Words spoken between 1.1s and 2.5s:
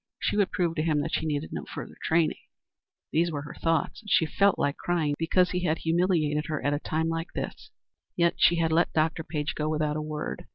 she needed no further training.